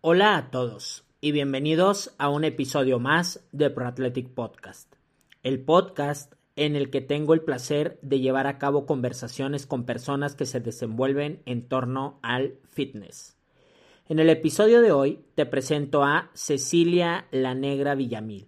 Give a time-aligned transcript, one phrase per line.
[0.00, 4.94] Hola a todos y bienvenidos a un episodio más de Pro Athletic Podcast,
[5.42, 10.36] el podcast en el que tengo el placer de llevar a cabo conversaciones con personas
[10.36, 13.36] que se desenvuelven en torno al fitness.
[14.08, 18.46] En el episodio de hoy te presento a Cecilia La Negra Villamil,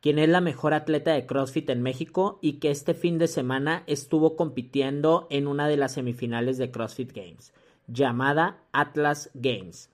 [0.00, 3.82] quien es la mejor atleta de CrossFit en México y que este fin de semana
[3.88, 7.52] estuvo compitiendo en una de las semifinales de CrossFit Games,
[7.88, 9.91] llamada Atlas Games.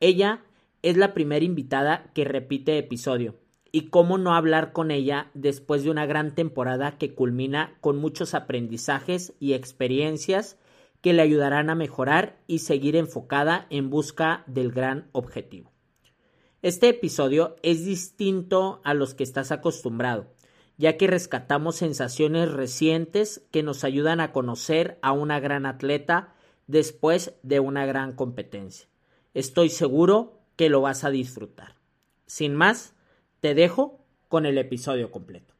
[0.00, 0.44] Ella
[0.82, 3.36] es la primera invitada que repite episodio.
[3.72, 8.34] Y cómo no hablar con ella después de una gran temporada que culmina con muchos
[8.34, 10.58] aprendizajes y experiencias
[11.00, 15.72] que le ayudarán a mejorar y seguir enfocada en busca del gran objetivo.
[16.62, 20.32] Este episodio es distinto a los que estás acostumbrado,
[20.78, 26.34] ya que rescatamos sensaciones recientes que nos ayudan a conocer a una gran atleta
[26.66, 28.88] después de una gran competencia.
[29.36, 31.74] Estoy seguro que lo vas a disfrutar.
[32.24, 32.96] Sin más,
[33.42, 35.52] te dejo con el episodio completo.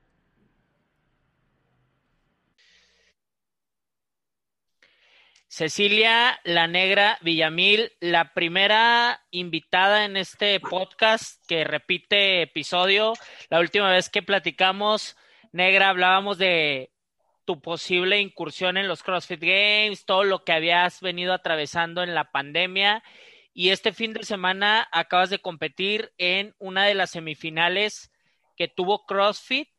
[5.49, 13.13] Cecilia La Negra Villamil, la primera invitada en este podcast que repite episodio.
[13.51, 15.19] La última vez que platicamos,
[15.53, 16.93] Negra, hablábamos de
[17.45, 22.33] tu posible incursión en los CrossFit Games, todo lo que habías venido atravesando en la
[22.33, 23.03] pandemia
[23.59, 28.13] y este fin de semana acabas de competir en una de las semifinales
[28.55, 29.71] que tuvo CrossFit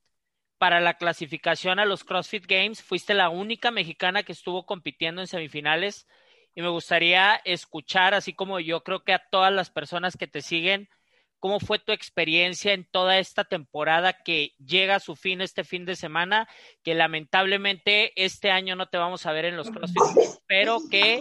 [0.58, 2.82] para la clasificación a los CrossFit Games.
[2.82, 6.08] Fuiste la única mexicana que estuvo compitiendo en semifinales
[6.56, 10.42] y me gustaría escuchar, así como yo creo que a todas las personas que te
[10.42, 10.90] siguen,
[11.38, 15.86] cómo fue tu experiencia en toda esta temporada que llega a su fin este fin
[15.86, 16.50] de semana,
[16.82, 20.02] que lamentablemente este año no te vamos a ver en los CrossFit,
[20.48, 21.20] pero que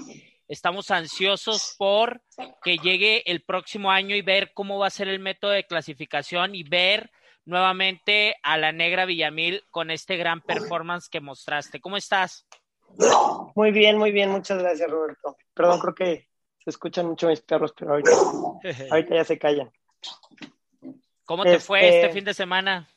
[0.49, 2.23] Estamos ansiosos por
[2.63, 6.55] que llegue el próximo año y ver cómo va a ser el método de clasificación
[6.55, 7.11] y ver
[7.45, 11.81] nuevamente a la negra Villamil con este gran performance que mostraste.
[11.81, 12.47] ¿Cómo estás?
[13.57, 14.31] Muy bien, muy bien.
[14.31, 15.37] Muchas gracias, Roberto.
[15.53, 16.29] Perdón, creo que
[16.63, 17.93] se escuchan mucho mis perros, pero
[18.91, 19.73] ahorita, ya se callan.
[21.25, 22.89] ¿Cómo te fue este, este fin de semana?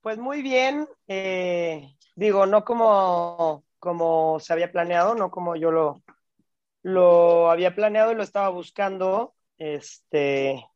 [0.00, 0.88] Pues muy bien.
[1.08, 6.03] Eh, digo, no como, como se había planeado, no como yo lo,
[6.84, 10.68] lo había planeado y lo estaba buscando, este,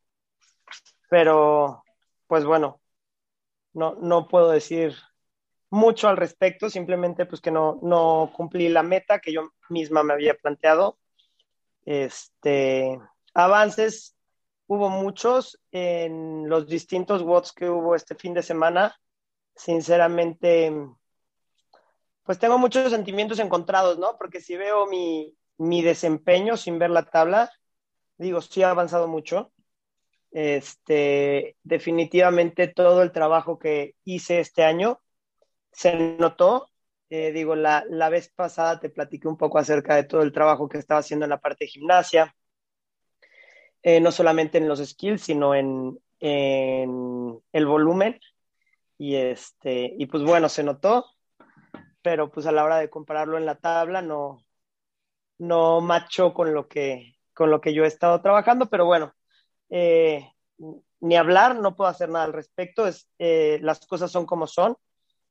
[1.07, 1.83] pero
[2.25, 2.81] pues bueno,
[3.73, 4.95] no, no puedo decir
[5.69, 10.13] mucho al respecto, simplemente pues que no, no cumplí la meta que yo misma me
[10.13, 10.97] había planteado.
[11.85, 12.99] Este,
[13.35, 14.17] avances
[14.65, 18.99] hubo muchos en los distintos WOTS que hubo este fin de semana.
[19.55, 20.73] Sinceramente,
[22.23, 24.17] pues tengo muchos sentimientos encontrados, ¿no?
[24.17, 27.51] Porque si veo mi, mi desempeño sin ver la tabla,
[28.17, 29.51] digo, sí ha avanzado mucho.
[30.31, 35.01] Este, definitivamente todo el trabajo que hice este año
[35.71, 36.69] se notó.
[37.09, 40.77] Eh, digo, la, vez pasada te platiqué un poco acerca de todo el trabajo que
[40.77, 42.35] estaba haciendo en la parte de gimnasia,
[43.83, 48.19] eh, no solamente en los skills, sino en, en el volumen.
[48.97, 51.05] Y, este, y pues bueno, se notó,
[52.01, 54.45] pero pues a la hora de compararlo en la tabla no,
[55.39, 59.13] no macho con lo que, con lo que yo he estado trabajando, pero bueno,
[59.69, 60.31] eh,
[60.99, 64.75] ni hablar, no puedo hacer nada al respecto, es, eh, las cosas son como son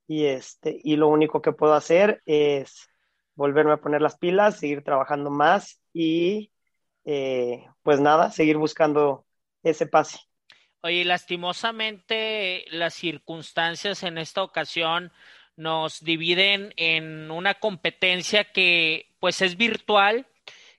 [0.06, 2.88] y, este, y lo único que puedo hacer es
[3.34, 6.50] volverme a poner las pilas, seguir trabajando más y
[7.04, 9.26] eh, pues nada, seguir buscando
[9.62, 10.18] ese pase.
[10.80, 15.12] Oye, lastimosamente las circunstancias en esta ocasión
[15.58, 20.28] nos dividen en una competencia que pues es virtual,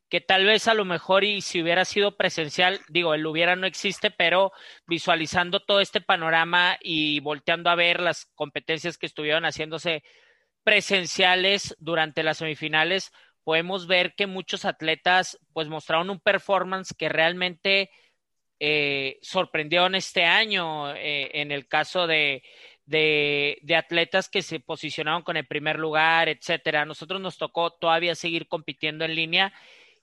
[0.07, 3.67] que tal vez a lo mejor y si hubiera sido presencial, digo, el hubiera no
[3.67, 4.53] existe, pero
[4.87, 10.01] visualizando todo este panorama y volteando a ver las competencias que estuvieron haciéndose
[10.63, 13.11] presenciales durante las semifinales,
[13.43, 17.91] podemos ver que muchos atletas pues mostraron un performance que realmente
[18.61, 22.43] eh, sorprendieron este año eh, en el caso de,
[22.89, 26.85] de, de, atletas que se posicionaron con el primer lugar, etcétera.
[26.85, 29.53] Nosotros nos tocó todavía seguir compitiendo en línea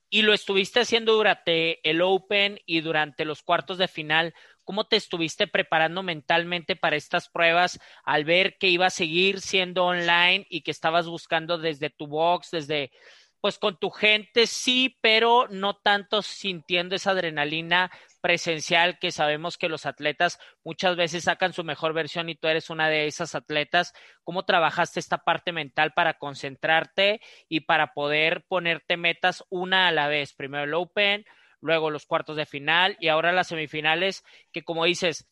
[0.08, 4.34] y lo estuviste haciendo durante el Open y durante los cuartos de final.
[4.62, 9.84] ¿Cómo te estuviste preparando mentalmente para estas pruebas al ver que iba a seguir siendo
[9.84, 12.92] online y que estabas buscando desde tu box, desde
[13.40, 17.90] pues con tu gente sí, pero no tanto sintiendo esa adrenalina
[18.26, 22.70] presencial que sabemos que los atletas muchas veces sacan su mejor versión y tú eres
[22.70, 23.94] una de esas atletas.
[24.24, 30.08] ¿Cómo trabajaste esta parte mental para concentrarte y para poder ponerte metas una a la
[30.08, 30.34] vez?
[30.34, 31.24] Primero el Open,
[31.60, 35.30] luego los cuartos de final y ahora las semifinales, que como dices,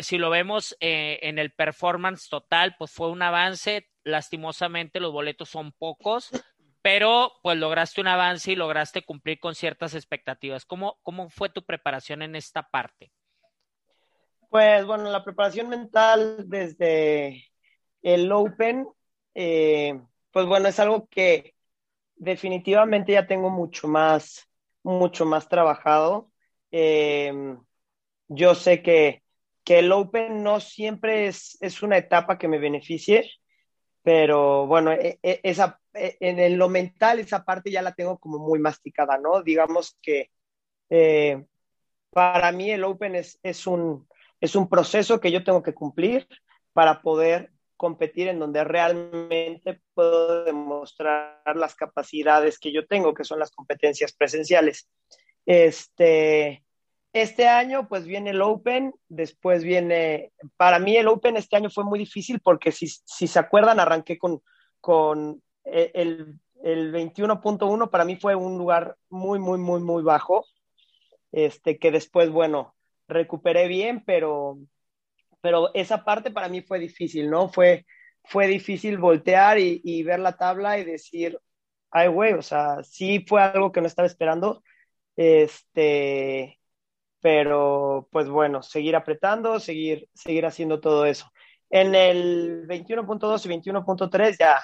[0.00, 5.48] si lo vemos eh, en el performance total, pues fue un avance, lastimosamente los boletos
[5.48, 6.28] son pocos,
[6.84, 10.66] pero pues lograste un avance y lograste cumplir con ciertas expectativas.
[10.66, 13.10] ¿Cómo, cómo fue tu preparación en esta parte?
[14.50, 17.46] Pues bueno, la preparación mental desde
[18.02, 18.86] el Open,
[19.34, 19.98] eh,
[20.30, 21.54] pues bueno, es algo que
[22.16, 24.46] definitivamente ya tengo mucho más,
[24.82, 26.30] mucho más trabajado.
[26.70, 27.32] Eh,
[28.28, 29.22] yo sé que,
[29.64, 33.30] que, el Open no siempre es, es, una etapa que me beneficie,
[34.04, 38.38] pero bueno, e, e, esa, e, en lo mental esa parte ya la tengo como
[38.38, 39.42] muy masticada, ¿no?
[39.42, 40.30] Digamos que
[40.90, 41.42] eh,
[42.10, 44.06] para mí el Open es, es, un,
[44.40, 46.28] es un proceso que yo tengo que cumplir
[46.74, 53.38] para poder competir en donde realmente puedo demostrar las capacidades que yo tengo, que son
[53.38, 54.88] las competencias presenciales.
[55.46, 56.63] Este,
[57.14, 61.84] este año pues viene el Open, después viene, para mí el Open este año fue
[61.84, 64.42] muy difícil porque si, si se acuerdan arranqué con,
[64.80, 70.44] con el, el 21.1, para mí fue un lugar muy, muy, muy, muy bajo,
[71.32, 72.74] este, que después, bueno,
[73.08, 74.58] recuperé bien, pero
[75.44, 77.50] pero esa parte para mí fue difícil, ¿no?
[77.50, 77.84] Fue,
[78.24, 81.38] fue difícil voltear y, ver la tabla y decir,
[81.90, 84.64] ay, güey, o sea, sí fue algo que no estaba esperando,
[85.16, 86.58] este,
[87.24, 91.32] pero pues bueno, seguir apretando, seguir, seguir haciendo todo eso.
[91.70, 94.62] En el 21.2 y 21.3 ya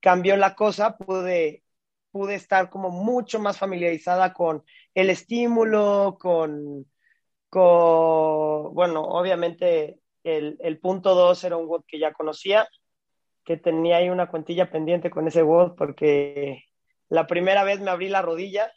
[0.00, 1.62] cambió la cosa, pude,
[2.10, 4.64] pude estar como mucho más familiarizada con
[4.94, 6.86] el estímulo, con,
[7.48, 12.68] con bueno, obviamente el, el punto 2 era un WOD que ya conocía,
[13.44, 16.64] que tenía ahí una cuentilla pendiente con ese WOD porque
[17.08, 18.72] la primera vez me abrí la rodilla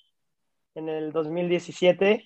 [0.75, 2.24] en el 2017.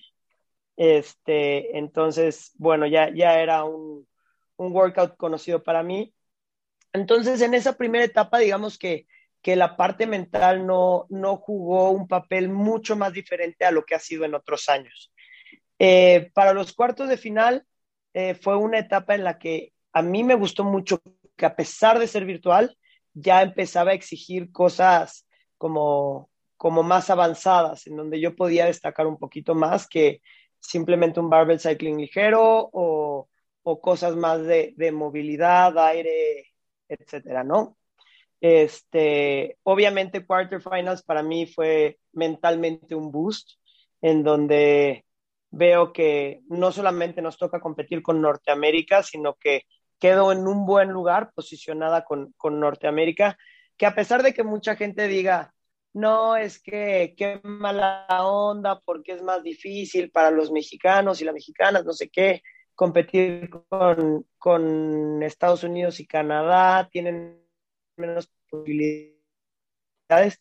[0.82, 4.08] Este, entonces, bueno, ya, ya era un,
[4.56, 6.14] un workout conocido para mí.
[6.94, 9.06] Entonces, en esa primera etapa, digamos que,
[9.42, 13.94] que la parte mental no, no jugó un papel mucho más diferente a lo que
[13.94, 15.12] ha sido en otros años.
[15.78, 17.66] Eh, para los cuartos de final,
[18.14, 21.02] eh, fue una etapa en la que a mí me gustó mucho
[21.36, 22.74] que a pesar de ser virtual,
[23.12, 25.28] ya empezaba a exigir cosas
[25.58, 30.22] como, como más avanzadas, en donde yo podía destacar un poquito más que
[30.60, 33.28] simplemente un barbell cycling ligero o,
[33.62, 36.46] o cosas más de, de, movilidad, aire,
[36.88, 37.76] etcétera, ¿no?
[38.40, 43.50] Este, obviamente, quarterfinals para mí fue mentalmente un boost,
[44.00, 45.04] en donde
[45.50, 49.64] veo que no solamente nos toca competir con Norteamérica, sino que
[49.98, 53.36] quedo en un buen lugar posicionada con, con Norteamérica,
[53.76, 55.52] que a pesar de que mucha gente diga,
[55.92, 61.34] no, es que qué mala onda porque es más difícil para los mexicanos y las
[61.34, 62.42] mexicanas, no sé qué,
[62.74, 67.40] competir con, con Estados Unidos y Canadá, tienen
[67.96, 70.40] menos posibilidades.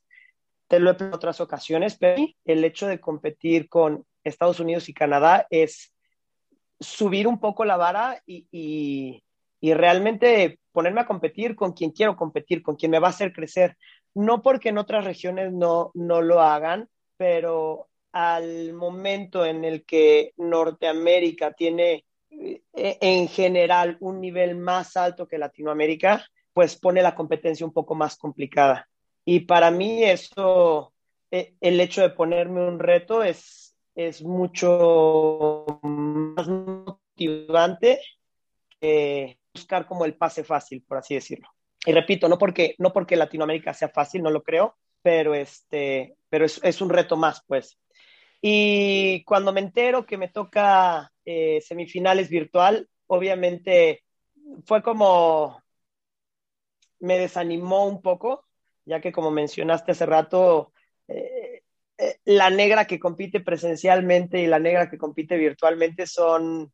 [0.67, 4.93] Te lo he en otras ocasiones, pero el hecho de competir con Estados Unidos y
[4.93, 5.93] Canadá es
[6.79, 9.23] subir un poco la vara y,
[9.61, 13.75] realmente ponerme a competir con quien quiero competir, con quien me va a hacer crecer.
[14.15, 20.33] No porque en otras regiones no, no lo hagan, pero al momento en el que
[20.37, 27.65] Norteamérica tiene eh, en general un nivel más alto que Latinoamérica, pues pone la competencia
[27.65, 28.89] un poco más complicada.
[29.25, 30.93] Y para mí eso,
[31.31, 37.99] eh, el hecho de ponerme un reto es, es mucho más motivante
[38.79, 41.47] que buscar como el pase fácil, por así decirlo.
[41.85, 46.45] Y repito, no porque, no porque Latinoamérica sea fácil, no lo creo, pero, este, pero
[46.45, 47.79] es, es un reto más, pues.
[48.41, 54.03] Y cuando me entero que me toca eh, semifinales virtual, obviamente
[54.65, 55.61] fue como,
[56.99, 58.45] me desanimó un poco,
[58.85, 60.73] ya que como mencionaste hace rato,
[61.07, 61.61] eh,
[62.25, 66.71] la negra que compite presencialmente y la negra que compite virtualmente son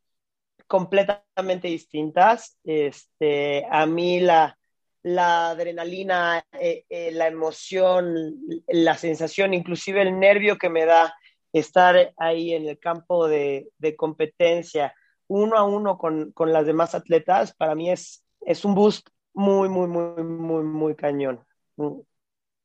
[0.68, 2.58] completamente distintas.
[2.64, 4.58] Este, a mí la,
[5.06, 11.14] la adrenalina, eh, eh, la emoción, la sensación, inclusive el nervio que me da
[11.54, 14.96] estar ahí en el campo de, competencia
[15.28, 19.70] uno a uno con, con, las demás atletas, para mí es, es un boost muy,
[19.70, 21.46] muy, muy, muy, muy cañón.
[21.78, 22.00] Mm,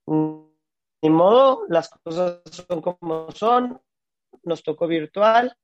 [0.07, 0.51] mm
[1.03, 3.81] ni modo, las cosas son como son,
[4.45, 5.57] nos tocó virtual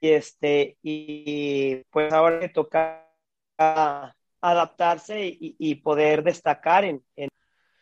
[0.00, 3.06] y este y pues ahora le toca
[4.40, 6.84] adaptarse y, poder destacar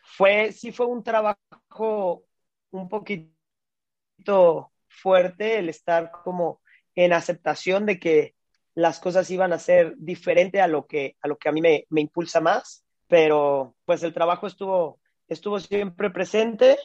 [0.01, 2.23] fue sí fue un trabajo
[2.71, 6.61] un poquito fuerte el estar como
[6.95, 8.35] en aceptación de que
[8.75, 11.85] las cosas iban a ser diferente a lo que, a lo que a mí me,
[11.89, 16.77] me impulsa más, pero pues el trabajo estuvo, estuvo siempre presente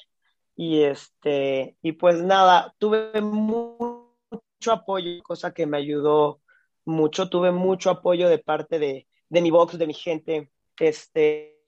[0.56, 6.40] y este, y pues nada, tuve mucho apoyo, cosa que me ayudó
[6.84, 10.48] mucho, tuve mucho apoyo de parte de, de mi box, de mi gente,
[10.78, 11.58] este,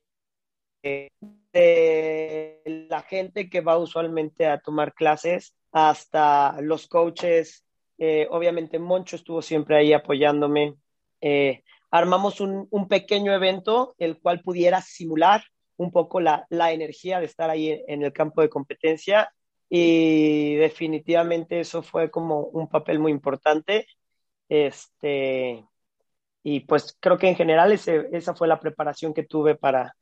[1.52, 7.64] de la gente que va usualmente a tomar clases hasta los coaches.
[7.98, 10.76] Eh, obviamente Moncho estuvo siempre ahí apoyándome.
[11.20, 15.42] Eh, armamos un, un, pequeño evento el cual pudiera simular
[15.76, 19.32] un poco la, la energía de estar ahí en, el campo de competencia
[19.68, 23.88] y definitivamente eso fue como un papel muy importante.
[24.48, 25.64] Este,
[26.48, 29.96] y pues creo que en general esa fue la preparación que tuve para,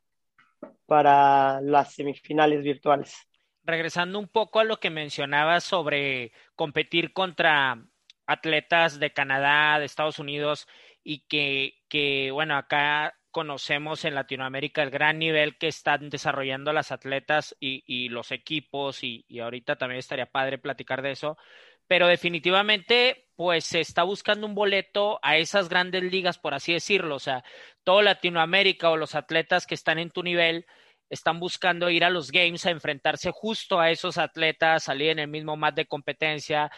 [0.85, 3.17] para las semifinales virtuales.
[3.63, 7.83] Regresando un poco a lo que mencionabas sobre competir contra
[8.27, 10.69] atletas de Canadá, de Estados Unidos,
[11.03, 16.93] y que, que bueno, acá conocemos en Latinoamérica el gran nivel que están desarrollando las
[16.93, 21.39] atletas y, y los equipos, y, y, ahorita también estaría padre platicar de eso,
[21.87, 27.17] pero definitivamente pues se está buscando un boleto a esas grandes ligas, por así decirlo,
[27.17, 27.45] o sea,
[27.83, 30.67] todo Latinoamérica o los atletas que están en tu nivel
[31.15, 35.29] están buscando ir a los games a enfrentarse justo a esos atletas, salir en el
[35.29, 36.71] mismo mat de competencia,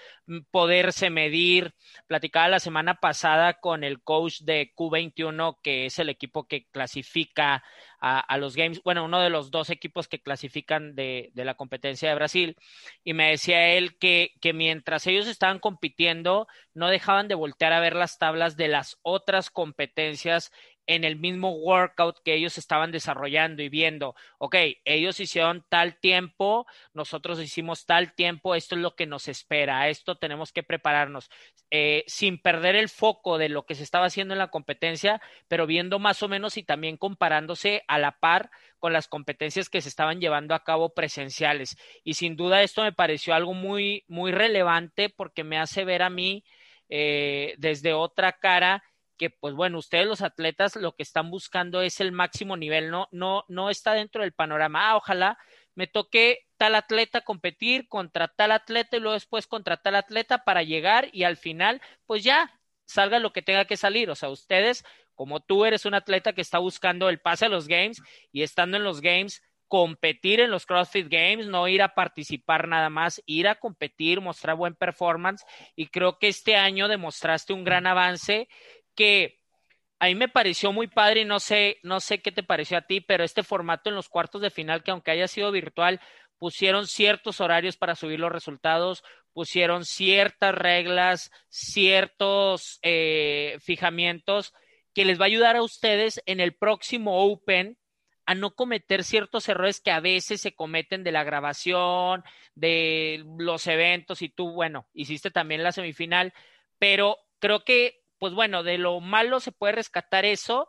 [0.50, 1.75] poderse medir.
[2.07, 7.64] Platicaba la semana pasada con el coach de Q21, que es el equipo que clasifica
[8.00, 11.55] a, a los games, bueno, uno de los dos equipos que clasifican de, de la
[11.55, 12.57] competencia de Brasil,
[13.05, 17.81] y me decía él que, que mientras ellos estaban compitiendo, no dejaban de voltear a
[17.81, 20.52] ver las tablas de las otras competencias
[20.87, 26.66] en el mismo workout que ellos estaban desarrollando y viendo, ok, ellos hicieron tal tiempo,
[26.95, 31.31] nosotros hicimos tal tiempo, esto es lo que nos espera, esto tenemos que prepararnos,
[31.71, 35.66] eh, sin perder el foco de lo que se estaba haciendo en la competencia, pero
[35.66, 39.88] viendo más o menos y también comparándose a la par con las competencias que se
[39.88, 41.76] estaban llevando a cabo presenciales.
[42.05, 46.11] Y sin duda esto me pareció algo muy, muy relevante porque me hace ver a
[46.11, 46.45] mí
[46.88, 48.85] eh, desde otra cara
[49.16, 53.08] que pues bueno, ustedes los atletas lo que están buscando es el máximo nivel, no,
[53.12, 54.90] no, no está dentro del panorama.
[54.90, 55.38] Ah, ojalá
[55.75, 60.62] me toque tal atleta competir contra tal atleta y luego después contra tal atleta para
[60.62, 62.50] llegar y al final, pues ya
[62.87, 64.11] salga lo que tenga que salir.
[64.11, 67.68] O sea, ustedes, como tú eres un atleta que está buscando el pase a los
[67.68, 68.00] games
[68.32, 72.88] y estando en los games, competir en los CrossFit Games, no ir a participar nada
[72.88, 75.44] más, ir a competir, mostrar buen performance
[75.75, 78.49] y creo que este año demostraste un gran avance
[78.97, 79.41] que
[79.99, 82.83] a mí me pareció muy padre y no sé, no sé qué te pareció a
[82.83, 86.00] ti, pero este formato en los cuartos de final, que aunque haya sido virtual,
[86.38, 94.53] pusieron ciertos horarios para subir los resultados, pusieron ciertas reglas, ciertos eh, fijamientos
[94.95, 97.79] que les va a ayudar a ustedes en el próximo Open
[98.26, 102.25] a no cometer ciertos errores que a veces se cometen de la grabación,
[102.55, 106.35] de los eventos y tú, bueno, hiciste también la semifinal,
[106.79, 110.68] pero creo que pues bueno, de lo malo se puede rescatar eso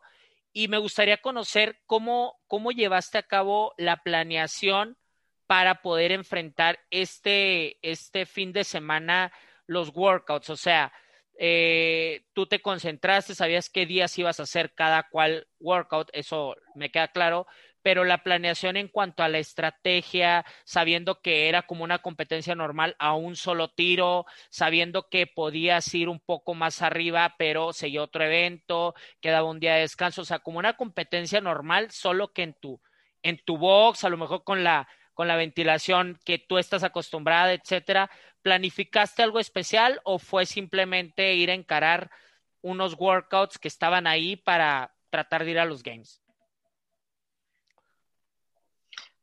[0.53, 4.97] y me gustaría conocer cómo, cómo llevaste a cabo la planeación
[5.45, 9.31] para poder enfrentar este, este fin de semana
[9.65, 10.49] los workouts.
[10.49, 10.91] O sea,
[11.39, 16.89] eh, tú te concentraste, sabías qué días ibas a hacer cada cual workout, eso me
[16.89, 17.45] queda claro,
[17.87, 22.97] pero la planeación en cuanto a la estrategia, sabiendo que era como una competencia normal
[22.99, 28.25] a un solo tiro, sabiendo que podías ir un poco más arriba, pero seguía otro
[28.25, 32.55] evento, quedaba un día de descanso, o sea, como una competencia normal, solo que en
[32.55, 32.81] tu,
[33.23, 37.53] en tu box, a lo mejor con la, con la ventilación que tú estás acostumbrada,
[37.53, 38.11] etcétera.
[38.41, 42.11] ¿Planificaste algo especial o fue simplemente ir a encarar
[42.59, 46.21] unos workouts que estaban ahí para tratar de ir a los games?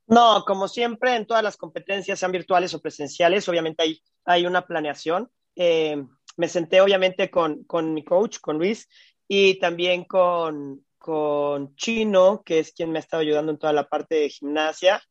[0.06, 4.66] No, como siempre, en todas las competencias, sean virtuales o presenciales, obviamente hay, hay una
[4.66, 5.30] planeación.
[5.56, 6.02] Eh,
[6.37, 8.88] me senté obviamente con, con, mi coach, con Luis,
[9.26, 13.88] y también con, con Chino, que es quien me ha estado ayudando en toda la
[13.88, 15.02] parte de gimnasia.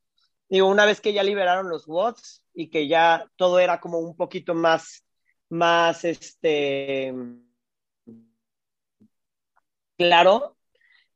[0.48, 4.16] Digo, una vez que ya liberaron los WOTS y que ya todo era como un
[4.16, 5.04] poquito más,
[5.50, 7.14] más, este,
[9.98, 10.58] claro,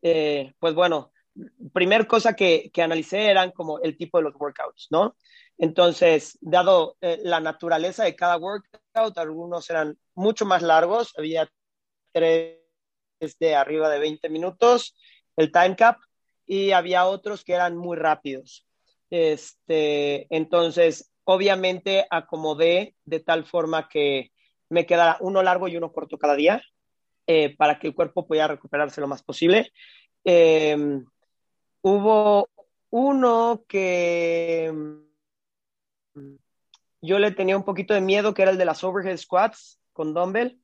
[0.01, 1.12] eh, pues bueno,
[1.74, 5.15] primer cosa que, que, analicé eran como el tipo de los workouts, ¿no?
[5.58, 11.50] Entonces, dado eh, la naturaleza de cada workout, algunos eran mucho más largos, había
[12.12, 12.58] tres
[13.39, 14.96] de arriba de 20 minutos,
[15.36, 15.98] el time cap,
[16.46, 18.67] y había otros que eran muy rápidos.
[19.10, 24.32] Este, entonces, obviamente acomodé de tal forma que
[24.70, 26.62] me quedara uno largo y uno corto cada día
[27.25, 29.72] eh, para que el cuerpo pudiera recuperarse lo más posible.
[30.24, 31.06] Em,
[31.88, 32.50] hubo
[32.89, 34.72] uno que
[37.01, 40.13] yo le tenía un poquito de miedo, que era el de las overhead squats con
[40.13, 40.60] dumbbell.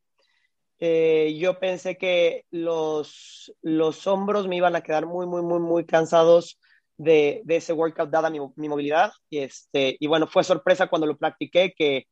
[0.80, 5.86] Eh, yo pensé que los, los hombros me iban a quedar muy, muy, muy, muy
[5.86, 6.60] cansados
[6.98, 9.14] de, de ese workout dada mi, mi, movilidad.
[9.30, 12.08] Y, este, y bueno, fue sorpresa cuando lo practiqué que,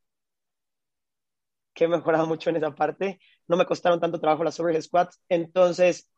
[1.73, 3.19] que he mejorado mucho en esa parte.
[3.47, 5.19] No me costaron tanto trabajo las overhead squats.
[5.27, 6.09] Entonces,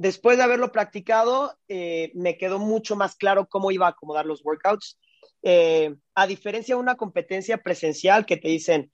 [0.00, 4.42] después de haberlo practicado, eh, me quedó mucho más claro cómo iba a acomodar los
[4.42, 4.98] workouts.
[5.42, 8.90] Eh, a diferencia de una competencia presencial que te dicen,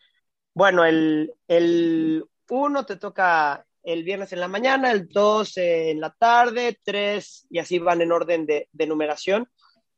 [0.53, 6.11] bueno, el, el uno te toca el viernes en la mañana, el dos en la
[6.11, 9.49] tarde, tres y así van en orden de, numeración.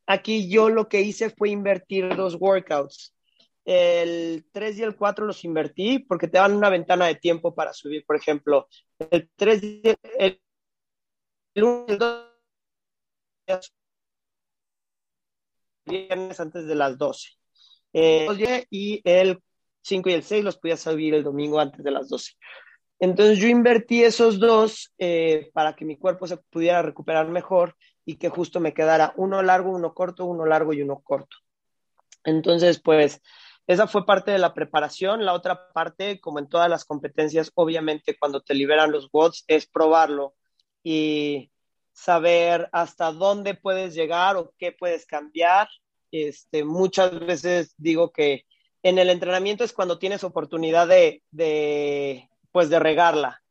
[0.06, 3.14] Aquí yo lo que hice fue invertir dos workouts.
[3.64, 7.74] El 3 y el 4 los invertí porque te dan una ventana de tiempo para
[7.74, 8.02] subir.
[8.06, 8.66] Por ejemplo,
[9.10, 10.47] el 3 y el, el 1 y el 2
[15.86, 17.28] viernes antes de las 12.
[17.94, 19.42] Eh, y el
[19.82, 22.32] 5 y el 6 los podía subir el domingo antes de las 12.
[23.00, 28.16] Entonces yo invertí esos dos eh, para que mi cuerpo se pudiera recuperar mejor y
[28.16, 31.36] que justo me quedara uno largo, uno corto, uno largo y uno corto.
[32.24, 33.20] Entonces, pues
[33.66, 35.24] esa fue parte de la preparación.
[35.24, 39.66] La otra parte, como en todas las competencias, obviamente cuando te liberan los WODs, es
[39.66, 40.34] probarlo
[40.90, 41.50] y
[41.92, 45.68] saber hasta dónde puedes llegar o qué puedes cambiar.
[46.10, 48.46] Este, muchas veces digo que
[48.82, 53.42] en el entrenamiento es cuando tienes oportunidad de, de, pues de regarla.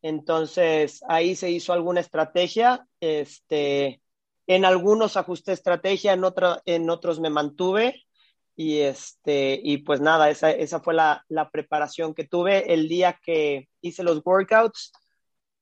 [0.00, 2.86] Entonces, ahí se hizo alguna estrategia.
[3.00, 4.00] Este,
[4.46, 8.06] en algunos ajusté estrategia, en, otra, en otros me mantuve.
[8.56, 13.20] Y, este, y pues nada, esa, esa fue la, la preparación que tuve el día
[13.22, 14.90] que hice los workouts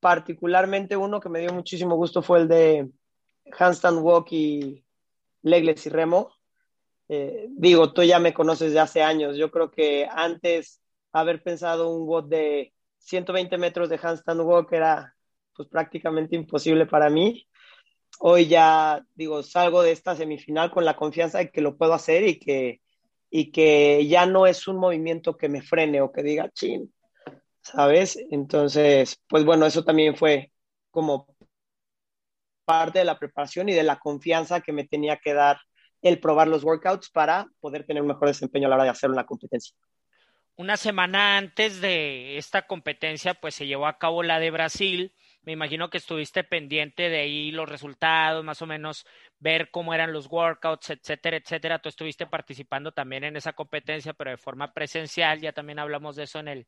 [0.07, 2.89] particularmente uno que me dio muchísimo gusto fue el de
[3.59, 4.85] handstand walk y
[5.43, 6.33] legless y remo.
[7.09, 9.37] Eh, digo, tú ya me conoces de hace años.
[9.37, 15.13] Yo creo que antes haber pensado un WOD de 120 metros de handstand walk era
[15.57, 17.45] pues prácticamente imposible para mí.
[18.21, 22.23] Hoy ya digo, salgo de esta semifinal con la confianza de que lo puedo hacer
[22.29, 22.81] y que,
[23.29, 26.95] y que ya no es un movimiento que me frene o que diga, chin,
[27.67, 28.19] ¿sabes?
[28.31, 30.53] Entonces, pues bueno, eso también fue
[30.91, 31.27] como
[32.65, 35.59] parte de la preparación y de la confianza que me tenía que dar
[36.03, 39.11] el probar los workouts para poder tener un mejor desempeño a la hora de hacer
[39.11, 39.75] una competencia.
[40.57, 45.13] Una semana antes de esta competencia, pues se llevó a cabo la de Brasil.
[45.43, 49.07] Me imagino que estuviste pendiente de ahí los resultados, más o menos
[49.39, 51.79] ver cómo eran los workouts, etcétera, etcétera.
[51.79, 55.41] Tú estuviste participando también en esa competencia, pero de forma presencial.
[55.41, 56.67] Ya también hablamos de eso en el,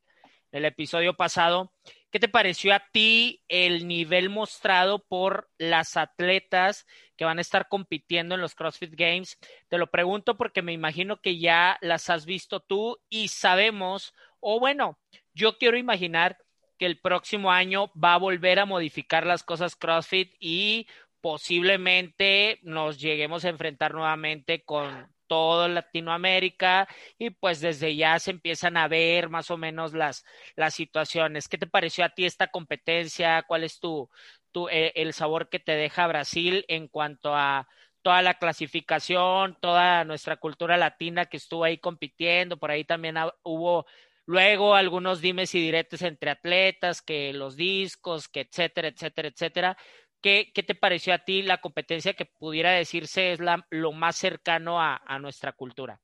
[0.52, 1.72] el episodio pasado.
[2.10, 7.68] ¿Qué te pareció a ti el nivel mostrado por las atletas que van a estar
[7.68, 9.38] compitiendo en los CrossFit Games?
[9.68, 14.58] Te lo pregunto porque me imagino que ya las has visto tú y sabemos, o
[14.58, 14.98] bueno,
[15.34, 16.38] yo quiero imaginar
[16.78, 20.86] que el próximo año va a volver a modificar las cosas CrossFit y
[21.20, 26.88] posiblemente nos lleguemos a enfrentar nuevamente con toda Latinoamérica
[27.18, 30.24] y pues desde ya se empiezan a ver más o menos las,
[30.56, 31.48] las situaciones.
[31.48, 33.42] ¿Qué te pareció a ti esta competencia?
[33.46, 34.10] ¿Cuál es tu,
[34.52, 37.68] tu eh, el sabor que te deja Brasil en cuanto a
[38.02, 42.58] toda la clasificación, toda nuestra cultura latina que estuvo ahí compitiendo?
[42.58, 43.86] Por ahí también hubo
[44.26, 49.78] luego algunos dimes y diretes entre atletas, que los discos, que etcétera, etcétera, etcétera.
[50.20, 54.16] ¿Qué, ¿Qué, te pareció a ti la competencia que pudiera decirse es la, lo más
[54.16, 56.00] cercano a, a nuestra cultura?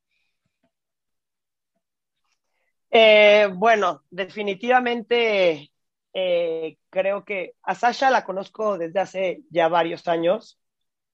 [2.90, 5.72] Eh, bueno, definitivamente
[6.12, 10.60] eh, creo que a Sasha la conozco desde hace ya varios años.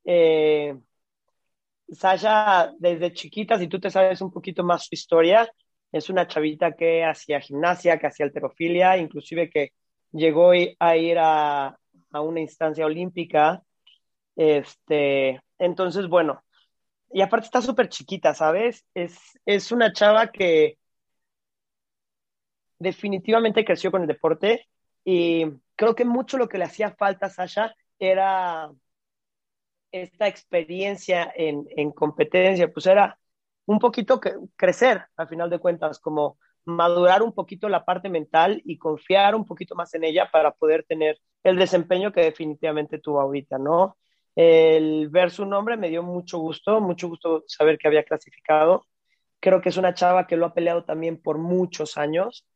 [0.04, 0.76] Eh,
[1.92, 5.50] Sasha, desde chiquita, si tú te sabes un poquito más su historia,
[5.90, 9.72] es una chavita que hacía gimnasia, que hacía alterofilia, inclusive que
[10.12, 11.78] llegó a ir a,
[12.12, 13.62] a una instancia olímpica.
[14.36, 16.42] Este, entonces, bueno,
[17.12, 18.86] y aparte está súper chiquita, ¿sabes?
[18.94, 20.78] Es, es una chava que
[22.78, 24.68] definitivamente creció con el deporte
[25.04, 25.46] y
[25.76, 28.70] creo que mucho lo que le hacía falta a Sasha era
[29.92, 33.18] esta experiencia en, en competencia, pues era
[33.66, 38.62] un poquito que, crecer, al final de cuentas, como madurar un poquito la parte mental
[38.64, 43.20] y confiar un poquito más en ella para poder tener el desempeño que definitivamente tuvo
[43.20, 43.96] ahorita, ¿no?
[44.36, 48.84] El ver su nombre me dio mucho gusto, mucho gusto saber que había clasificado
[49.40, 52.46] Creo que es una chava que lo ha peleado también por muchos años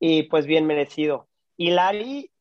[0.00, 1.28] y pues bien merecido.
[1.56, 2.32] Y Lari,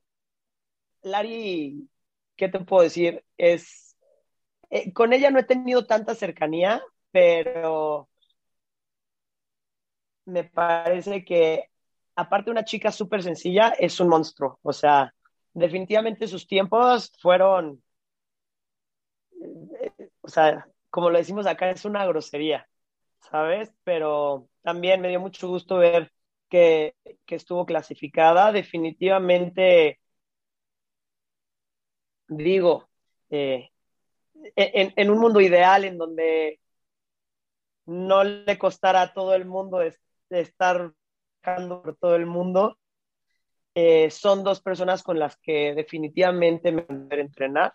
[1.04, 1.88] Lari,
[2.36, 3.24] ¿qué te puedo decir?
[3.38, 3.96] Es,
[4.72, 6.82] eh, con ella no he tenido tanta cercanía,
[7.12, 8.10] pero
[10.32, 11.70] me parece que
[12.16, 14.60] aparte de una chica súper sencilla, es un monstruo.
[14.64, 15.14] O sea,
[15.54, 17.84] definitivamente sus tiempos fueron,
[19.82, 22.68] eh, o sea, como lo decimos acá, es una grosería,
[23.30, 23.74] ¿sabes?
[23.84, 26.12] Pero también me dio mucho gusto ver
[26.50, 26.96] que,
[27.28, 28.52] estuvo clasificada.
[28.52, 30.00] Definitivamente,
[32.28, 32.90] digo,
[33.30, 33.70] eh,
[34.56, 36.60] en, un mundo ideal en donde
[37.86, 39.82] no le costara a todo el mundo
[40.32, 40.94] estar
[41.44, 42.78] por todo el mundo,
[43.74, 47.74] eh, son dos personas con las que definitivamente me van a entrenar.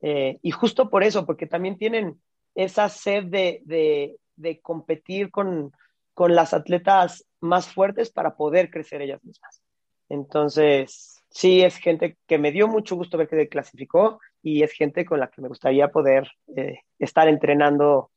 [0.00, 2.20] Eh, y justo por eso, porque también tienen
[2.54, 4.18] esa sed de,
[4.62, 5.72] competir con,
[6.16, 9.62] las atletas más fuertes para poder crecer ellas mismas.
[10.08, 15.04] Entonces, sí, es gente que me dio mucho gusto ver que clasificó y es gente
[15.04, 18.10] con la que me gustaría poder eh, estar entrenando,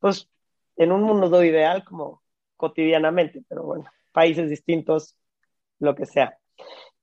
[0.00, 0.28] pues,
[0.76, 2.22] en un mundo ideal como
[2.58, 5.16] cotidianamente, pero bueno, países distintos,
[5.78, 6.36] lo que sea.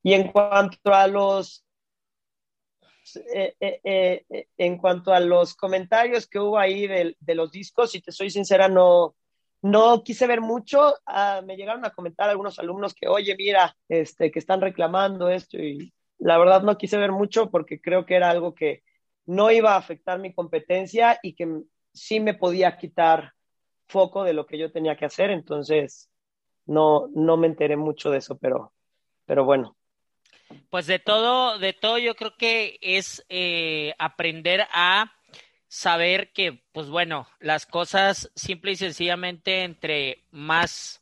[0.03, 1.65] Y en cuanto a los
[3.33, 8.01] eh, eh, eh, en cuanto a los comentarios que hubo ahí de, los discos, si
[8.01, 9.15] te soy sincera, no,
[9.61, 10.95] no quise ver mucho.
[11.05, 15.57] Ah, me llegaron a comentar algunos alumnos que, oye, mira, este, que están reclamando esto
[15.57, 18.83] y la verdad no quise ver mucho porque creo que era algo que
[19.25, 21.61] no iba a afectar mi competencia y que
[21.93, 23.33] sí me podía quitar
[23.87, 25.31] foco de lo que yo tenía que hacer.
[25.31, 26.09] Entonces,
[26.65, 28.73] no, no me enteré mucho de eso, pero,
[29.25, 29.75] pero bueno.
[30.69, 35.11] Pues de todo, de todo yo creo que es eh, aprender a
[35.67, 41.01] saber que, pues bueno, las cosas simple y sencillamente entre más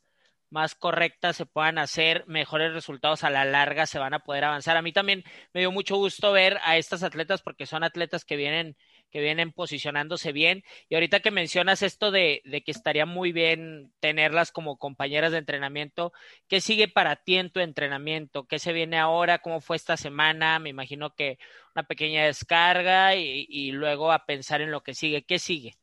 [0.54, 4.76] más correctas se puedan hacer, mejores resultados a la larga se van a poder avanzar.
[4.76, 8.36] A mí también me dio mucho gusto ver a estas atletas porque son atletas que
[8.36, 8.76] vienen
[9.14, 10.64] que vienen posicionándose bien.
[10.88, 16.12] Y ahorita que mencionas esto de, que estaría muy bien tenerlas como compañeras de entrenamiento,
[16.48, 18.48] ¿qué sigue para ti en tu entrenamiento?
[18.48, 19.38] ¿Qué se viene ahora?
[19.38, 20.58] ¿Cómo fue esta semana?
[20.58, 21.38] Me imagino que
[21.76, 25.22] una pequeña descarga y, luego a pensar en lo que sigue.
[25.22, 25.74] ¿Qué sigue?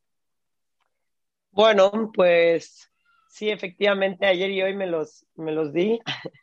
[1.51, 2.91] Bueno, pues
[3.29, 6.01] sí, efectivamente, ayer y hoy me los, me los di.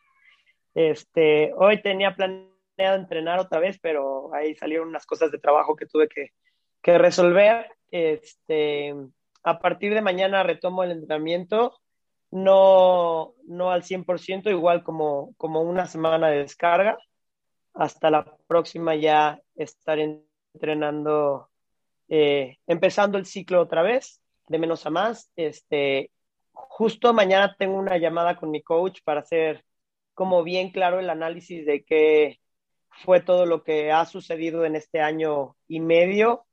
[0.74, 5.87] Este, hoy tenía planeado entrenar otra vez, pero ahí salieron unas cosas de trabajo que
[5.87, 6.31] tuve que,
[6.82, 7.70] que resolver.
[7.90, 8.94] Este,
[9.42, 11.78] a partir de mañana retomo el entrenamiento,
[12.30, 16.98] no, no al 100%, igual como, como una semana de descarga.
[17.74, 21.48] Hasta la próxima ya estar entrenando,
[22.08, 25.30] eh, empezando el ciclo otra vez, de menos a más.
[25.36, 26.10] Este,
[26.52, 29.64] justo mañana tengo una llamada con mi coach para hacer
[30.14, 32.40] como bien claro el análisis de qué
[33.04, 36.47] fue todo lo que ha sucedido en este año y medio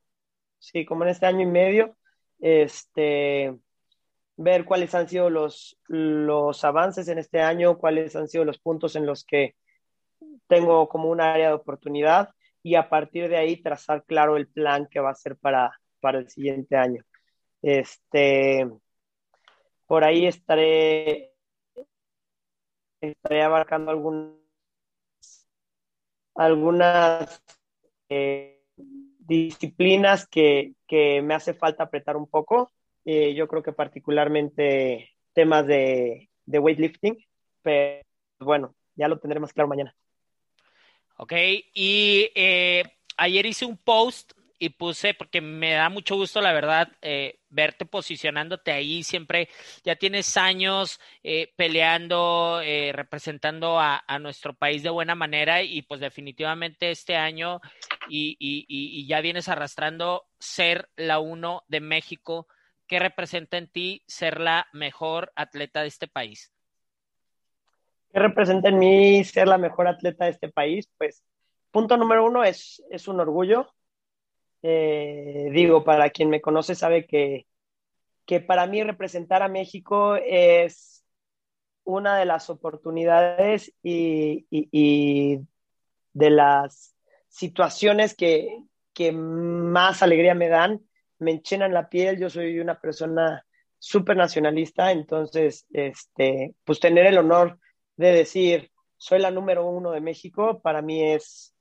[0.58, 1.96] sí, como en este año y medio,
[2.40, 3.56] este,
[4.36, 8.96] ver cuáles han sido los, los avances en este año, cuáles han sido los puntos
[8.96, 9.56] en los que
[10.46, 12.30] tengo como un área de oportunidad
[12.62, 16.18] y a partir de ahí trazar claro el plan que va a ser para, para
[16.18, 17.02] el siguiente año.
[17.62, 18.68] Este,
[19.86, 21.32] por ahí estaré,
[23.00, 24.40] estaré abarcando algún,
[26.34, 27.42] algunas
[28.08, 28.55] eh,
[29.26, 30.74] disciplinas que,
[31.22, 32.70] me hace falta apretar un poco.
[33.04, 37.16] Eh, yo creo que particularmente temas de, weightlifting,
[37.62, 38.02] pero
[38.40, 39.94] bueno, ya lo tendremos claro mañana.
[41.18, 41.32] Ok,
[41.74, 42.84] y eh,
[43.16, 47.84] ayer hice un post y puse, porque me da mucho gusto, la verdad, eh, verte
[47.84, 49.02] posicionándote ahí.
[49.02, 49.48] Siempre
[49.84, 56.00] ya tienes años eh, peleando, eh, representando a, nuestro país de buena manera y pues
[56.00, 57.60] definitivamente este año
[58.08, 62.48] y, ya vienes arrastrando ser la uno de México.
[62.86, 66.50] ¿Qué representa en ti ser la mejor atleta de este país?
[68.12, 70.88] ¿Qué representa en mí ser la mejor atleta de este país?
[70.96, 71.22] Pues
[71.70, 73.75] punto número uno es, es un orgullo
[74.62, 77.46] eh, digo, para quien me conoce sabe que,
[78.26, 81.04] que para mí representar a México es
[81.84, 85.40] una de las oportunidades y,
[86.12, 86.96] de las
[87.28, 88.58] situaciones que,
[88.92, 90.80] que, más alegría me dan,
[91.18, 93.46] me enchenan la piel, yo soy una persona
[93.78, 97.58] súper nacionalista, entonces, este, pues tener el honor
[97.96, 101.54] de decir, soy la número uno de México, para mí es,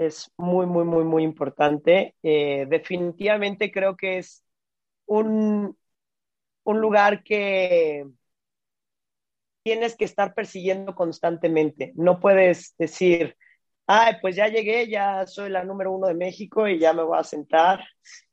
[0.00, 2.14] es muy, muy, muy, muy importante.
[2.22, 4.42] Eh, definitivamente creo que es
[5.04, 5.76] un,
[6.64, 8.06] un lugar que
[9.62, 11.92] tienes que estar persiguiendo constantemente.
[11.96, 13.36] No puedes decir,
[13.86, 17.18] ay, pues ya llegué, ya soy la número uno de México y ya me voy
[17.18, 17.84] a sentar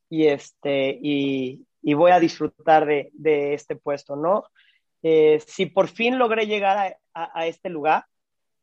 [0.10, 4.46] y, este, y, voy a disfrutar de, este puesto, ¿no?
[5.04, 8.06] Eh, si por fin logré llegar a, este lugar,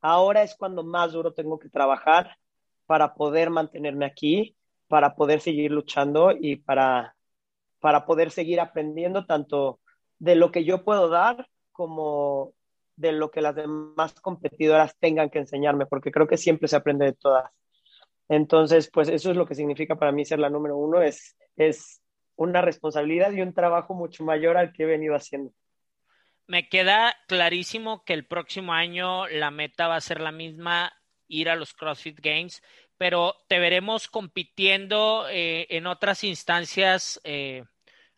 [0.00, 2.36] ahora es cuando más duro tengo que trabajar
[2.86, 4.56] para poder mantenerme aquí,
[4.88, 7.16] para poder seguir luchando y para,
[7.80, 9.80] para poder seguir aprendiendo tanto
[10.18, 12.52] de lo que yo puedo dar como
[12.96, 17.06] de lo que las demás competidoras tengan que enseñarme, porque creo que siempre se aprende
[17.06, 17.50] de todas.
[18.28, 22.00] Entonces, pues eso es lo que significa para mí ser la número uno, es, es
[22.36, 25.52] una responsabilidad y un trabajo mucho mayor al que he venido haciendo.
[26.46, 30.92] Me queda clarísimo que el próximo año la meta va a ser la misma,
[31.28, 32.62] ir a los CrossFit Games,
[32.96, 37.64] pero te veremos compitiendo eh, en otras instancias eh,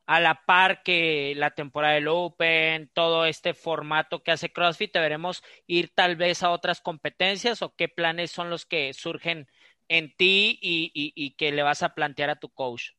[0.07, 5.01] a la par que la temporada del Open, todo este formato que hace CrossFit, te
[5.01, 9.49] veremos ir tal vez a otras competencias o qué planes son los que surgen
[9.89, 12.91] en ti y, que le vas a plantear a tu coach.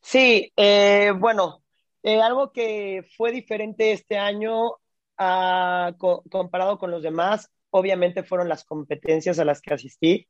[0.00, 1.62] Sí, eh, bueno,
[2.04, 4.76] algo que fue diferente este año
[5.16, 10.28] ah, comparado con los demás, obviamente fueron las competencias a las que asistí.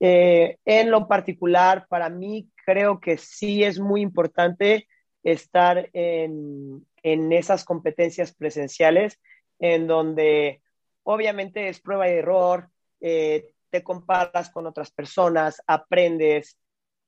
[0.00, 4.88] Eh, en lo particular, para mí creo que sí es muy importante
[5.22, 9.20] estar en, esas competencias presenciales,
[9.58, 10.60] en donde
[11.04, 12.68] obviamente es prueba y error,
[13.00, 16.58] eh, te comparas con otras personas, aprendes,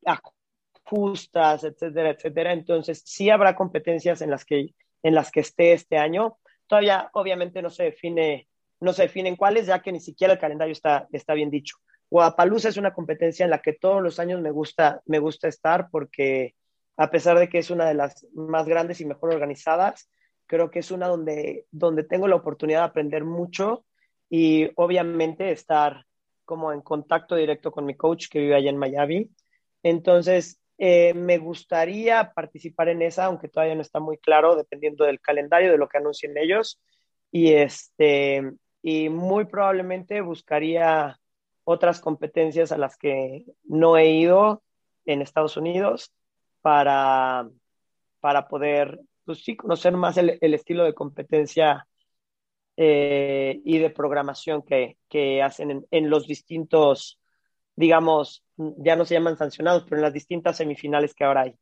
[0.04, 2.52] ajustas, etcétera, etcétera.
[2.52, 6.38] Entonces, sí habrá competencias en las que, en las que esté este año.
[6.66, 8.48] Todavía, obviamente, no se define,
[8.84, 11.76] no se definen cuáles, ya que ni siquiera el calendario está, está bien dicho.
[12.10, 15.88] Guadalajara es una competencia en la que todos los años me gusta, me gusta estar
[15.90, 16.54] porque
[16.96, 20.08] a pesar de que es una de las más grandes y mejor organizadas,
[20.46, 23.84] creo que es una donde, donde tengo la oportunidad de aprender mucho
[24.30, 26.04] y obviamente estar
[26.44, 29.30] como en contacto directo con mi coach que vive allá en Miami.
[29.82, 35.20] Entonces, eh, me gustaría participar en esa, aunque todavía no está muy claro, dependiendo del
[35.20, 36.80] calendario, de lo que anuncien ellos.
[37.30, 38.42] Y, este,
[38.86, 41.18] y muy probablemente buscaría
[41.64, 44.62] otras competencias a las que no he ido
[45.06, 46.12] en Estados Unidos
[46.60, 47.48] para,
[48.20, 51.88] para poder, pues sí, conocer más el, estilo de competencia
[52.76, 57.18] eh, y de programación que, hacen en, los distintos,
[57.76, 61.56] digamos, ya no se llaman sancionados, pero en las distintas semifinales que ahora hay.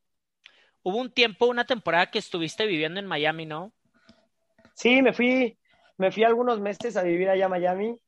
[0.83, 3.73] Hubo un tiempo, una temporada que estuviste viviendo en Miami, ¿no?
[4.75, 5.57] Sí, me fui,
[5.97, 7.99] me fui algunos meses a vivir allá a Miami.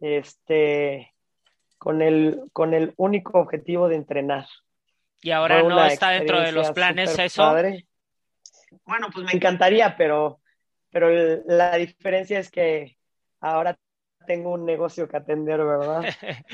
[0.00, 1.12] Este,
[1.82, 4.46] con el, con el único objetivo de entrenar.
[5.20, 7.56] Y ahora no está dentro de los planes eso.
[8.84, 10.40] Bueno, pues me encantaría, pero,
[10.90, 12.96] pero la diferencia es que
[13.40, 13.76] ahora
[14.28, 16.04] tengo un negocio que atender, ¿verdad?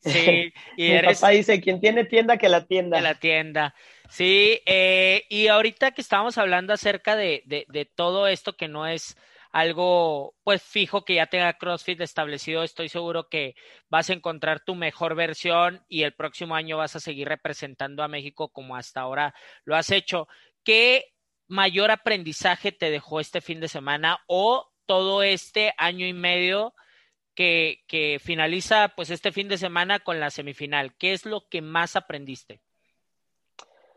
[0.00, 2.98] sí, y Mi papá dice, quien tiene tienda, que la tienda.
[2.98, 3.74] Que la tienda.
[4.10, 8.86] Sí, eh, y ahorita que estábamos hablando acerca de, de, de todo esto que no
[8.86, 9.16] es
[9.54, 13.54] algo pues fijo que ya tenga CrossFit establecido, estoy seguro que
[13.88, 18.08] vas a encontrar tu mejor versión y el próximo año vas a seguir representando a
[18.08, 19.32] México como hasta ahora
[19.64, 20.26] lo has hecho.
[20.64, 21.04] ¿Qué
[21.46, 26.74] mayor aprendizaje te dejó este fin de semana o todo este año y medio
[27.36, 30.96] que, que finaliza pues este fin de semana con la semifinal?
[30.96, 32.60] ¿Qué es lo que más aprendiste?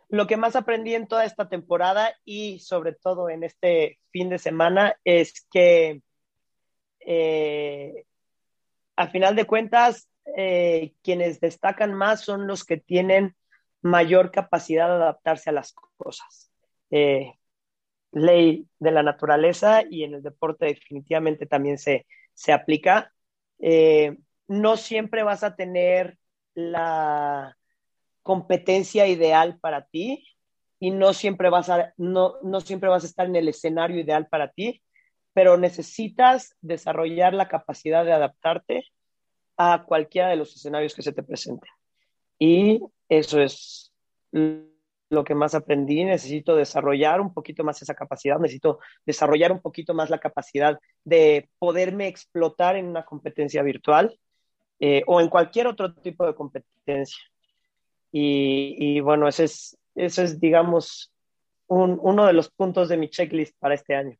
[0.09, 4.39] Lo que más aprendí en toda esta temporada y sobre todo en este fin de
[4.39, 6.01] semana es que
[7.01, 8.05] eh,
[8.95, 13.35] a final de cuentas eh, quienes destacan más son los que tienen
[13.81, 16.51] mayor capacidad de adaptarse a las cosas.
[16.89, 17.33] Eh,
[18.13, 23.13] ley de la naturaleza y en el deporte definitivamente también se, se aplica.
[24.47, 26.17] no siempre vas a tener
[26.53, 27.56] la
[28.27, 30.27] competencia ideal para ti
[30.81, 34.27] y no siempre vas a, no, no siempre vas a estar en el escenario ideal
[34.27, 34.83] para ti,
[35.31, 38.83] pero necesitas desarrollar la capacidad de adaptarte
[39.55, 41.71] a cualquiera de los escenarios que se te presenten.
[42.37, 43.93] Y eso es
[44.33, 46.03] lo que más aprendí.
[46.03, 51.49] Necesito desarrollar un poquito más esa capacidad, necesito desarrollar un poquito más la capacidad de
[51.59, 54.19] poderme explotar en una competencia virtual
[54.81, 57.23] eh, o en cualquier otro tipo de competencia.
[58.11, 61.11] Y, bueno, ese es, es digamos,
[61.67, 64.17] uno de los puntos de mi checklist para este año.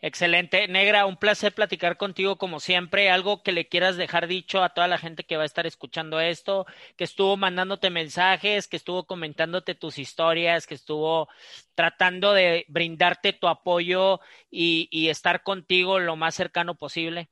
[0.00, 0.68] Excelente.
[0.68, 3.10] Negra, un placer platicar contigo como siempre.
[3.10, 6.20] Algo que le quieras dejar dicho a toda la gente que va a estar escuchando
[6.20, 11.28] esto, que estuvo mandándote mensajes, que estuvo comentándote tus historias, que estuvo
[11.74, 17.28] tratando de brindarte tu apoyo y, estar contigo lo más cercano posible.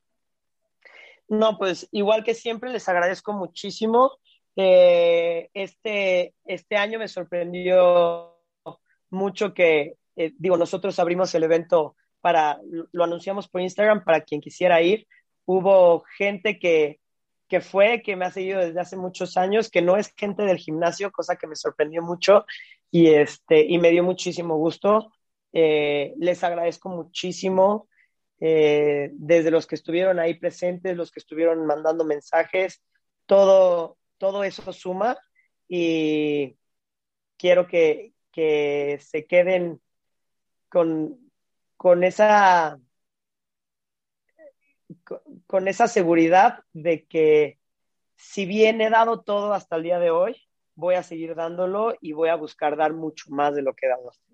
[1.27, 4.19] No, pues igual que siempre les agradezco muchísimo.
[4.55, 8.37] Eh, este, este año me sorprendió
[9.09, 12.59] mucho que, eh, digo, nosotros abrimos el evento para,
[12.91, 15.07] lo anunciamos por Instagram para quien quisiera ir.
[15.45, 16.99] Hubo gente que,
[17.47, 20.57] que fue, que me ha seguido desde hace muchos años, que no es gente del
[20.57, 22.45] gimnasio, cosa que me sorprendió mucho
[22.89, 25.11] y, este, y me dio muchísimo gusto.
[25.53, 27.87] Eh, les agradezco muchísimo
[28.37, 32.83] desde los que estuvieron ahí presentes, los que estuvieron mandando mensajes,
[33.25, 35.17] todo, todo eso suma
[35.67, 36.57] y
[37.37, 39.81] quiero que, que se queden
[40.69, 41.31] con,
[41.77, 42.79] con esa,
[45.47, 47.59] con esa seguridad de que
[48.15, 50.35] si bien he dado todo hasta el día de hoy,
[50.75, 53.89] voy a seguir dándolo y voy a buscar dar mucho más de lo que he
[53.89, 54.24] dado hasta.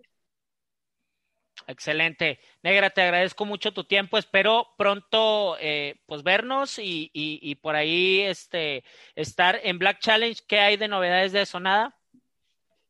[1.67, 2.39] Excelente.
[2.63, 4.17] Negra, te agradezco mucho tu tiempo.
[4.17, 8.84] Espero pronto eh, pues vernos y, y, por ahí este,
[9.15, 10.41] estar en Black Challenge.
[10.47, 11.60] ¿Qué hay de novedades de eso?
[11.60, 11.95] ¿Nada?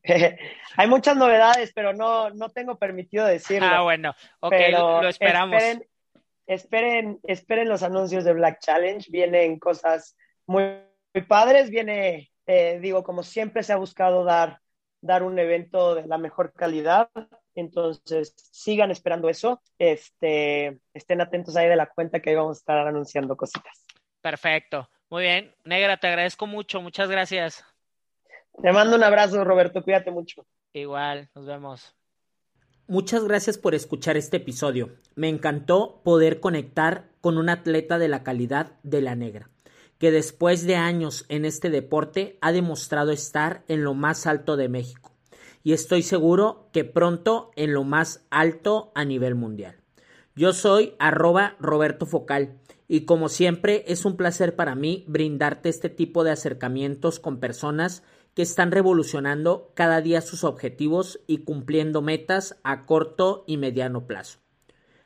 [0.76, 3.68] Hay muchas novedades, pero no, no tengo permitido decirlo.
[3.70, 5.62] Ah, bueno, ok, lo esperamos.
[6.46, 9.08] Esperen, esperen, los anuncios de Black Challenge.
[9.10, 10.64] Vienen cosas muy,
[11.28, 11.70] padres.
[11.70, 14.60] Viene, eh, digo, como siempre se ha buscado dar,
[15.00, 17.08] dar un evento de la mejor calidad.
[17.54, 19.60] Entonces, sigan esperando eso.
[19.78, 23.84] Este, estén atentos ahí de la cuenta que ahí vamos a estar anunciando cositas.
[24.20, 24.88] Perfecto.
[25.10, 25.54] Muy bien.
[25.64, 26.80] Negra, te agradezco mucho.
[26.80, 27.64] Muchas gracias.
[28.62, 29.82] Te mando un abrazo, Roberto.
[29.82, 30.46] Cuídate mucho.
[30.72, 31.94] Igual, nos vemos.
[32.86, 34.96] Muchas gracias por escuchar este episodio.
[35.14, 39.50] Me encantó poder conectar con un atleta de la calidad de la negra,
[39.98, 44.68] que después de años en este deporte ha demostrado estar en lo más alto de
[44.68, 45.11] México
[45.62, 49.76] y estoy seguro que pronto en lo más alto a nivel mundial.
[50.34, 55.88] Yo soy arroba Roberto Focal y como siempre es un placer para mí brindarte este
[55.88, 58.02] tipo de acercamientos con personas
[58.34, 64.38] que están revolucionando cada día sus objetivos y cumpliendo metas a corto y mediano plazo.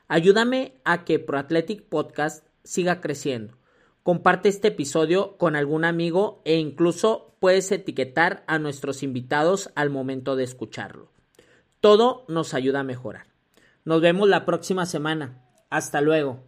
[0.09, 3.57] Ayúdame a que ProAthletic Podcast siga creciendo.
[4.05, 10.35] Comparte este episodio con algún amigo e incluso puedes etiquetar a nuestros invitados al momento
[10.35, 11.13] de escucharlo.
[11.81, 13.29] Todo nos ayuda a mejorar.
[13.85, 15.45] Nos vemos la próxima semana.
[15.71, 16.43] Hasta luego.